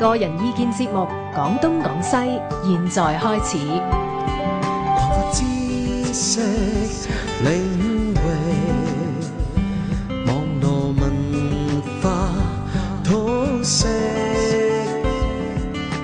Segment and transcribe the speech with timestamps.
[0.00, 2.16] 个人意见节目广东广西
[2.64, 3.58] 现在开始。
[5.30, 6.40] 知识
[7.44, 8.14] 领域
[10.26, 12.30] 网络文化